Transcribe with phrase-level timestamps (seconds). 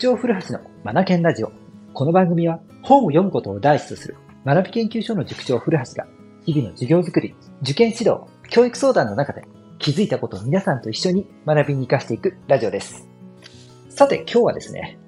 [0.00, 1.52] 長古橋のマナケンラジオ。
[1.92, 4.16] この番組は本を読むことを第一とする
[4.46, 6.06] 学び研究所の塾長古橋が
[6.46, 9.44] 日々の授業づくり、受験指導、教育相談の中で
[9.78, 13.06] 気づいたことを皆さんと一緒に学びに活かしていくラジオです。
[13.90, 14.98] さて今日はですね、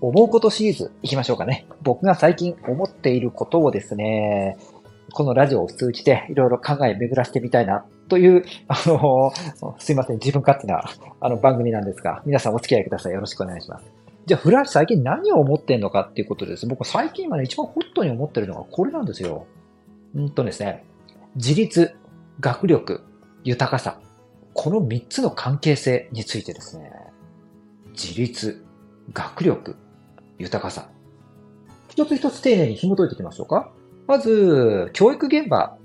[0.00, 1.66] 思うことシリーズ行きましょうかね。
[1.82, 4.56] 僕が最近思っていることをですね、
[5.12, 9.30] このラジオを通じていろいろ考え巡らせてみたいなという、あの、
[9.78, 10.84] すいません、自分勝手な
[11.20, 13.12] あの番組なんですが、皆さんお付き合いください。
[13.12, 14.01] よろしくお願いします。
[14.26, 16.66] じゃあ、フラッシュ最近何を思ってんのかっていうことです。
[16.66, 19.46] 僕最近はね、一番ホットに思ってるのがこれなんですよ。
[20.14, 20.84] うんとですね、
[21.34, 21.94] 自立、
[22.40, 23.02] 学力、
[23.44, 23.98] 豊かさ。
[24.54, 26.92] この3つの関係性についてですね、
[27.92, 28.64] 自立、
[29.12, 29.76] 学力、
[30.38, 30.88] 豊かさ。
[31.88, 33.72] 一つ一つ丁寧に紐解いていきましょうか。
[34.06, 35.76] まず、教育現場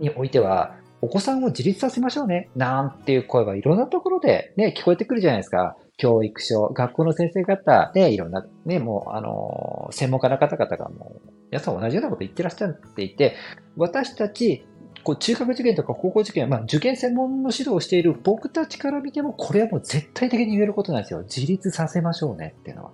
[0.00, 2.50] においては、お子さんを自立させましょうね。
[2.56, 5.76] なんていう声はいろんなところでね、聞こえてくるじゃないですか。
[6.00, 13.36] 教育書、学校の先生方で、いろんな、ね、もう、あの、専門家の方々がもう、皆さん同じようなこと言ってらっしゃっていて、
[13.76, 14.66] 私たち、
[15.04, 21.22] こう中学受験とか高校受験、まあ、受験専門の指導をしている僕たちから見ても、これはもう絶対的に言えることなんですよ。
[21.22, 22.90] 自立させましょうねっていうのは。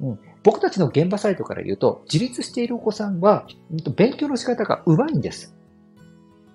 [0.00, 3.46] うん、僕たちの現場サイトから言うと、自立しているお子さんは、
[3.96, 5.54] 勉強の仕方が上手いんです。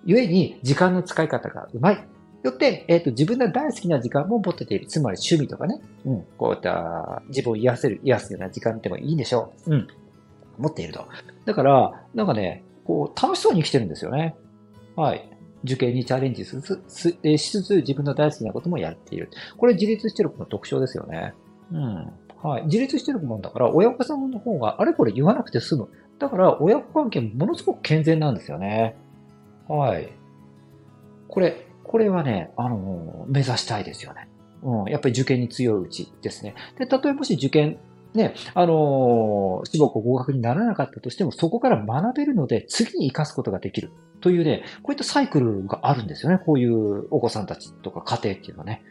[0.05, 2.03] 故に、時間の使い方が上手い。
[2.43, 4.87] よって、えっ、ー、と、自分の大好きな時間も持ってている。
[4.87, 5.79] つまり趣味とかね。
[6.05, 6.23] うん。
[6.37, 9.75] こういった自分を癒せる、癒すような時間でもいいんでしょう。
[9.75, 9.87] うん。
[10.57, 11.05] 持っていると。
[11.45, 14.35] だから、なんかね、こう、楽しそうに生きてるんですよね。
[14.95, 15.29] はい。
[15.63, 19.29] 受験にチャレンジしつつ、しつつ自分の大好きなこともやっている。
[19.57, 21.33] これ自立してる子の特徴ですよね。
[21.71, 22.11] うん。
[22.41, 22.65] はい。
[22.65, 25.89] 自立してる子もんだから、親御さんの方があれこれ言わなくて済む。
[26.17, 28.95] だから、親子関係もものすごく健全なんですよね。
[29.67, 30.11] はい。
[31.27, 34.27] これ、これはね、あの、目指したいですよね。
[34.63, 36.55] うん、やっぱり受験に強いうちですね。
[36.77, 37.79] で、例えもし受験、
[38.13, 43.91] ね、あのー、志望校合格にならなかったとしても、そこから学べるので、次に活かすことができる。
[44.19, 46.37] というね、こういったサイクルがあるんですよね。
[46.37, 48.83] こういうお子さんたちとか家庭っていうのはね。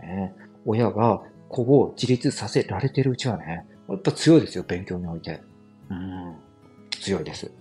[0.00, 5.42] ね親が子を自立させられてるうちはね、やっぱ強いですよ、勉強において。
[5.90, 6.36] うん、
[6.90, 7.52] 強いです。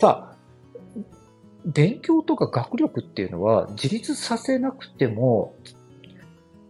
[0.00, 0.37] さあ、
[1.68, 5.54] 勉強とか学力っていうのは自立させなくても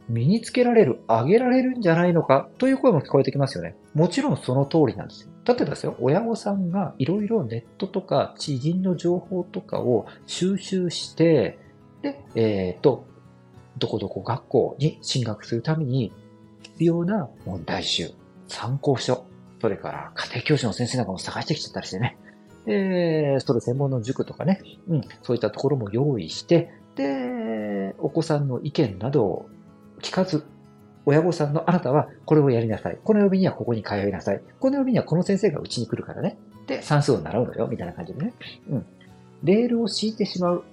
[0.08, 3.76] 身につけられる、上げられるんじゃないのかという声も聞こえてきますよね。
[3.94, 5.30] もちろんその通りなんですよ。
[5.44, 11.58] 例えばですよ、親御さんがいろいろネットとか知人の情報とかを収集して、
[12.02, 13.06] で、えっ、ー、と、
[13.78, 16.12] どこどこ学校に進学するために
[16.62, 18.10] 必要な問題集、
[18.48, 19.26] 参考書、
[19.60, 22.16] それから家庭教師の先生なんかも探してきちゃったりしてね。
[22.68, 29.48] で、それ専門の塾とかね、うん、そういったところも用意して、で、お子さんの意見などを
[30.02, 30.44] 聞かず、
[31.06, 32.98] 親御さんのあなたはこれをやりなさい。
[33.02, 34.42] この曜日にはここに通いなさい。
[34.60, 36.36] この曜日にはこの先生がうちに来るからね。
[36.66, 38.34] で、算数を習うのよ、みたいな感じでね。
[38.68, 38.86] うん。
[39.44, 40.64] レールを敷いてしまう。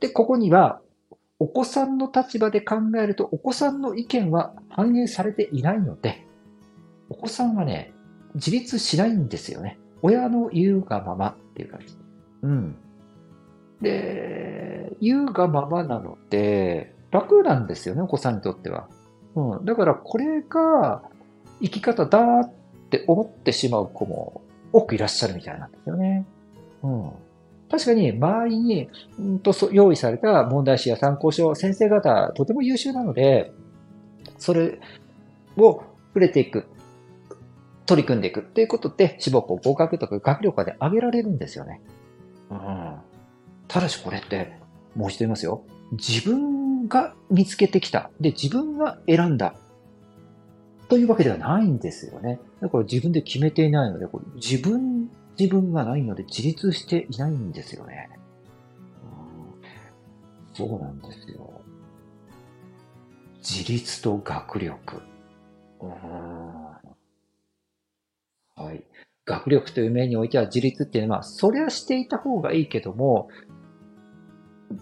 [0.00, 0.82] で、ここには、
[1.38, 6.26] お子さんの立場で考えると、お子さんの意見は反映されていないので、
[7.08, 7.94] お子さんはね、
[8.34, 9.78] 自立しないんですよね。
[10.02, 11.96] 親の言うがままっていう感じ。
[12.42, 12.76] うん。
[13.80, 18.88] で、言うがままなので、楽なんですよね、お子さんにとっては。
[19.34, 19.64] うん。
[19.64, 21.02] だからこれが
[21.60, 22.52] 生き方だっ
[22.90, 24.42] て思ってしまう子も
[24.72, 26.26] 多くいらっしゃるみたいなんですよね。
[26.82, 27.10] うん。
[27.70, 28.88] 確かに周りに、
[29.20, 33.52] んと用意された問題集や参考書、先生方とても優秀なので、
[34.38, 34.78] それ
[35.56, 36.66] を触れていく。
[37.88, 41.80] 取り組んでいくっていうことで、志望校合格とか学力で上げられるんですよね。
[42.50, 42.96] うん。
[43.66, 44.58] ただしこれって、
[44.94, 45.64] もう一度言いますよ。
[45.92, 48.10] 自分が見つけてきた。
[48.20, 49.54] で、自分が選んだ。
[50.90, 52.40] というわけではないんですよね。
[52.60, 58.10] だから自分で決めていないので、これ自分、自分がないので自立していないんですよね。
[60.50, 61.62] うん、そうなんですよ。
[63.38, 65.00] 自立と学力。
[65.80, 66.67] うん
[68.58, 68.82] はい。
[69.24, 73.28] 学力という面においては自立っていうのは、それはしていた方がいいけども、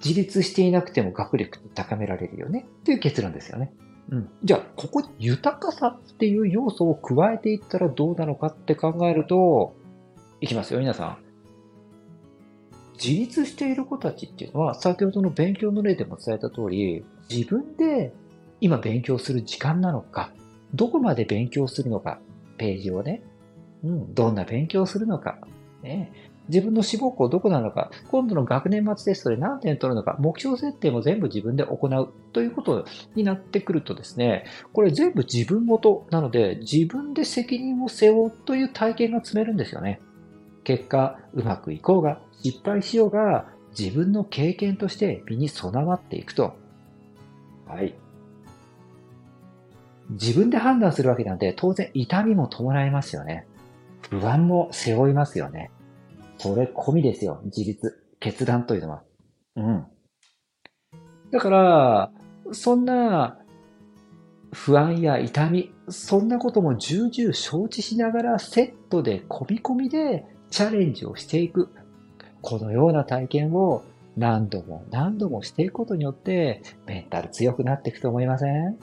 [0.04, 3.72] 自立していなくても学力って高められるよねっていう結論ですよね。
[4.10, 4.30] うん。
[4.44, 9.76] じゃあ、ここに豊かさっていう要素を加えていったらどうなのかって考えると、
[10.40, 11.18] いきますよ、皆さん。
[13.02, 18.12] 自立している子たちっていうのは、先ほどの勉強の例でも伝えた通り、自分で
[18.60, 20.32] 今勉強する時間なのか、
[20.74, 22.20] どこまで勉強するのか、
[22.58, 23.22] ページをね、
[23.84, 25.38] うん、どんな勉強をするのか、
[25.82, 26.12] ね
[26.48, 32.84] 自分の志望校どこなのか、今度の学年末テストで何点取るのか、目標設定も全部自分で行うということ
[33.14, 40.00] になってくるとですね、これ全部自分ごとなので、自分で責任を背負うという体験が積めるんですよね。
[40.62, 43.46] 結果、うまくいこうが、失敗しようが、
[43.78, 46.54] 自分の経験として身に備わっていくと。
[47.66, 47.94] はい。
[50.10, 53.46] 自分で判断するわけなんで、当然痛みも伴いますよね。
[54.10, 55.70] 不安も背負いますよね。
[56.38, 57.40] それ込みですよ。
[57.44, 59.02] 自立、決断というのは。
[59.56, 59.86] うん。
[61.30, 62.10] だから、
[62.52, 63.38] そんな
[64.52, 71.70] 不安や痛み、そんなことも重々承知しながらセットで込み込みでチャレンジをしていく。
[72.42, 73.82] このような体験を
[74.16, 78.78] 何度も何度もしていくことによってメンタル強くなっていくと思いません？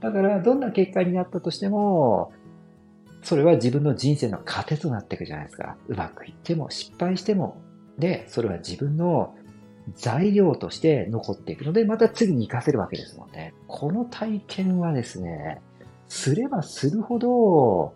[0.00, 2.32] だからどんな結果になったとしても
[3.22, 5.76] それは自分の人生の糧となっていくじゃないですか。
[5.88, 7.56] うまくいっても失敗しても。
[7.98, 9.34] で、それは自分の
[9.94, 13.54] 材料として残っていくので、また次に活かせるわけですもんね。
[13.68, 15.60] この体験はですね、
[16.08, 17.94] すればするほど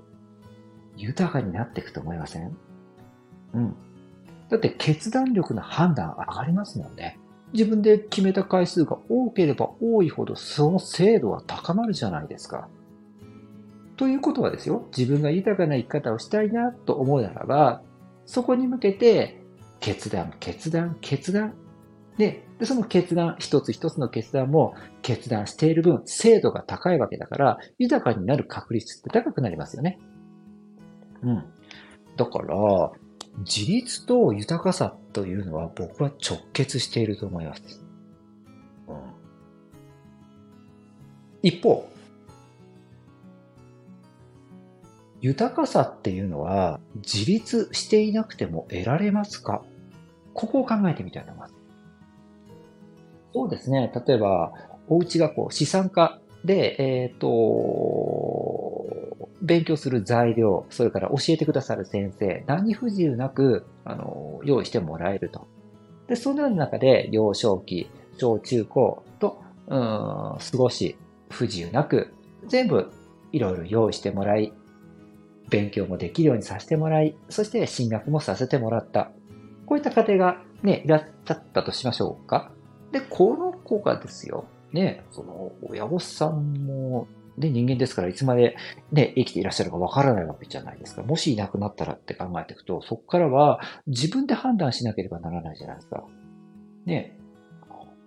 [0.96, 2.56] 豊かになっていくと思いません？
[3.54, 3.74] うん。
[4.48, 7.18] だって決断力の判断上がりますもんね。
[7.52, 12.68] 自分で決めた回数が多ければ多いほどその精度は高まるじゃないですか。
[13.96, 17.82] ということはですよ、自分が豊かな生き方をしたいなと思うならば、
[18.26, 19.42] そこに向けて、
[19.80, 21.54] 決断、決断、決断。
[22.18, 29.98] で、でその決断、一つ一つの決断も決断している分、精度が高いわけだから、豊かになる確率って高くなりますよね。
[31.22, 31.44] うん。
[32.16, 32.92] だから、
[33.38, 37.84] 自立と豊かさというのは僕は直結していると思います。
[38.88, 38.96] うん、
[41.42, 41.86] 一方、
[45.20, 49.62] 豊かさっていうのは自立していなくても得られますか？
[50.34, 51.54] ここを考えてみたいと思います。
[53.32, 53.92] そうですね。
[54.06, 54.52] 例えば、
[54.88, 58.86] お家がこう資産家で、えっ、ー、と、
[59.42, 65.46] 勉強する材料、それから教えてくださる先生、何不自由なく、あの、用意してもらえると。
[66.08, 70.96] で、そのような中で、幼少期、小中高と、うん、過ごし、
[71.28, 72.14] 不自由なく、
[72.46, 72.90] 全部
[73.32, 74.52] いろいろ用意してもらい、
[75.50, 79.10] 勉強もできるようにさせてもらい、そして進学もさせてもらった。
[79.66, 82.52] こういった家庭がね、いらっしゃったとしましょうか。
[82.92, 87.06] で、この子がですよ、ね、その親御さんも、
[87.36, 88.56] ね、人間ですからいつまで
[88.92, 91.02] ね、生きていらっしゃるかわからないわけじゃないですか。
[91.02, 96.04] もしいなくなったらって考えていくと、そこからは自分で判断しなければならないじゃないですか。
[96.86, 97.18] ね、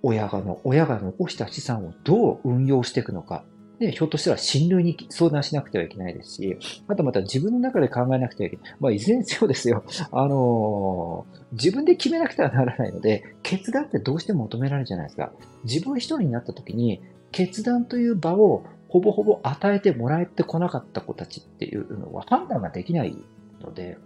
[0.02, 3.44] 親がの、親が残した資産をどう運用していくのか。
[3.80, 8.76] で、ひょっとしたら親類に相談しなくてはいけないですし、あとまた自分の中で考えなくてはいけない。
[8.80, 9.84] まあ、いずれにせよですよ。
[10.12, 15.32] あのー、自分で決めなくてはならないので、決断ってどうしても求められるじゃないですか。
[15.64, 23.16] 自分一人になった時に、決断という場をほぼほぼ与えてもらえてこなかった子たちっていうのは判断ができない
[23.62, 23.98] ので、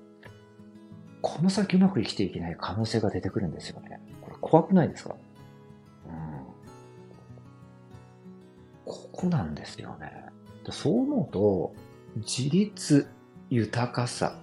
[1.21, 4.01] この先うまく生きていけない可能性が出てくるんですよね。
[4.21, 5.15] これ怖くないですか？
[9.23, 10.11] こなんですよね。
[10.69, 11.73] そう思うと、
[12.17, 13.07] 自立、
[13.49, 14.37] 豊かさ。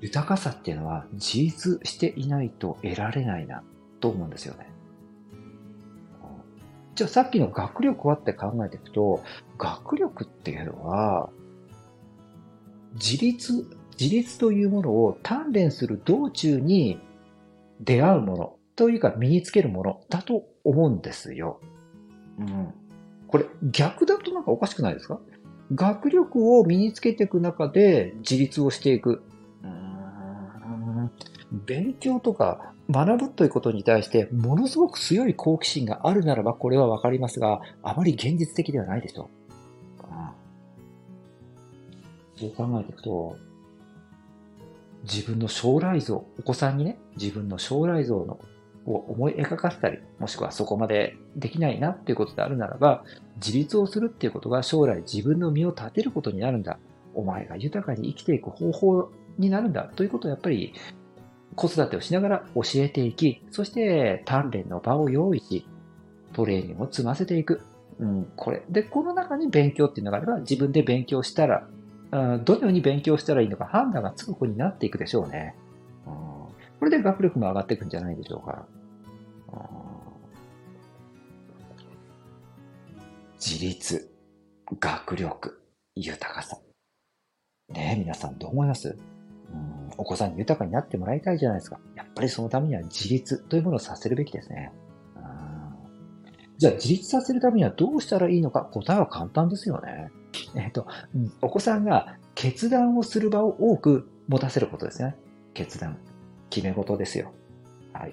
[0.00, 3.62] 豊かさっていうのは自立していないと得られないな
[4.00, 4.70] と思うんですよね。
[6.94, 9.22] じゃあさっきの学力はって考えていくと、
[9.58, 11.30] 学力っていうのは、
[12.94, 16.98] 自立、自立というものを鍛錬する道中に
[17.80, 21.60] 出会うものというか身につけるものだと思うんですよ。
[22.38, 22.74] うん。
[23.26, 25.20] これ逆だとなんかおかしくないですか？
[25.74, 29.22] 学力を身につけていく中で自立をしていく。
[29.62, 31.10] うん
[31.66, 39.28] 勉強とか学ぶということに対してものすごく強い好奇心があるならばこれはわかりますが、あまり現実的ではないでしょ
[42.36, 42.40] う。
[42.40, 43.36] そう考えていくと、
[45.02, 48.38] 自分の将来像、お子さんにね、自分の将来像の
[48.90, 53.04] を思い描かせたり、もしくはそこまでできないなっていうことであるならば、
[53.36, 56.78] 自立をするっていうことが将来自分の身を立てることになるんだ。
[57.14, 59.90] お前が豊かに生きていく方法になるんだ。
[59.96, 60.74] ということをやっぱり
[61.56, 65.66] 子育てをしながら教えていき、そして鍛錬の場を用意し、
[66.32, 67.60] トレーニングを積ませていく。
[67.98, 68.62] うん、これ。
[68.70, 71.66] で、この中に勉強っていうのがあれば、自分で勉強したら、
[72.10, 75.54] どのように勉強したらいいのか判断がつく子になっていくでしょうね。
[76.06, 78.66] うん、これで学力も上がっていくんじゃないでしょうか。
[83.42, 84.12] 自立、
[84.78, 85.62] 学力、
[85.96, 86.58] 豊かさ。
[87.70, 88.98] ねえ、皆さんどう思います？
[89.52, 91.80] うんお子さんに豊かになってもらいたいじゃないですか。
[91.96, 94.72] やっぱりそのためには自立というものをさせるべきですね。
[95.16, 95.22] うん
[96.58, 98.66] じゃあ自立させるためにはどうしたらいいのか？
[98.66, 100.10] 答えは簡単ですよね。
[100.54, 100.86] えっと、
[101.40, 105.16] お子さんが決断をする場を多く持たせることですね。
[105.54, 105.98] 決断。
[106.50, 107.32] 決め事ですよ。
[107.94, 108.12] はい。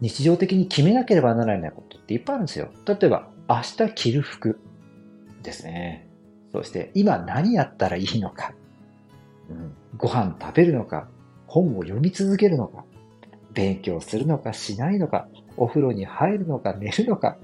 [0.00, 2.70] 日常的に決めなければならないことっていっぱいあるんですよ。
[2.86, 4.60] 例えば、明日着る服
[5.42, 6.08] ですね。
[6.52, 8.54] そして、今何やったらいいのか。
[9.50, 11.08] うん、ご飯食べるのか。
[11.46, 12.84] 本を読み続けるのか。
[13.52, 15.28] 勉強するのかしないのか。
[15.56, 17.36] お風呂に入るのか寝るのか。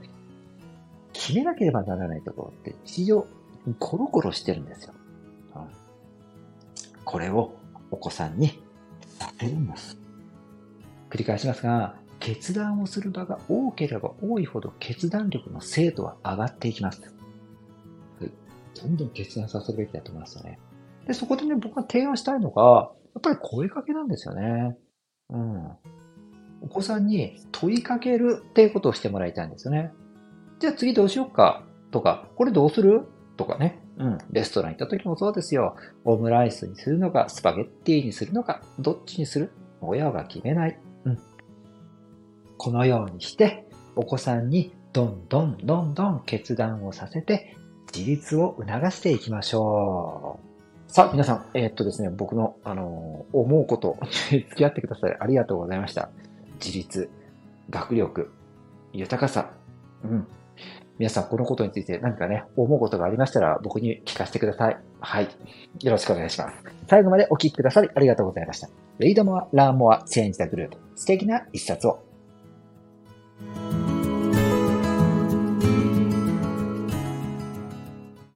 [1.13, 3.27] 決めなければならないところって日常
[3.79, 4.95] コロコロしてるんですよ。
[5.57, 5.87] うん
[7.07, 7.55] これを
[7.93, 8.61] お子さんに
[9.19, 9.97] させるんです。
[11.09, 11.95] 繰り返しますが、
[12.27, 17.01] 決断をする場が多ければ多いほど決断力の精度は上がっていきます。
[17.01, 18.31] はい
[18.75, 20.59] どんどん決断させるべきだと思いますよね。
[21.07, 24.77] で、そこでね、僕が提案したいのが、やっぱり声かけなんですよね。
[25.31, 25.67] うん。
[26.63, 29.93] お子さんに問いかけるっていうことをしてもらいたいんですよね。
[30.59, 31.63] じゃあ次どうしようか？
[31.93, 33.03] とか、これどうする？
[33.37, 33.81] とかね。
[33.99, 34.19] うん。
[34.33, 35.77] レストラン行った時もそうですよ。
[36.05, 39.53] オムライスにするのか、スパゲッティにするのか、どっちにする？
[39.81, 40.79] 親が決めない。
[42.59, 47.57] このようにして、お子さんにどんどんどんどん決断をさせて、
[47.95, 50.39] 自立を促していきましょ
[50.89, 50.93] う。
[50.93, 53.99] さあ、皆さん、えーっとですね、僕の、あのー思うこと
[54.31, 55.17] 付き合ってください。
[55.19, 56.09] ありがとうございました。
[56.65, 57.11] 自立、
[57.71, 58.31] 学力、
[58.93, 59.51] 豊かさ。
[60.05, 60.27] うん。
[60.99, 64.79] 皆さん、このことについて何かね、思うことがありましたら、僕に聞かせてください。
[65.01, 65.29] はい。
[65.83, 66.57] よろしくお願いします。
[66.89, 68.69] 最後までお聞きくださりありがとうございました。
[68.99, 70.71] Read more, learn more, change the group.
[70.95, 72.06] 素敵な一冊を。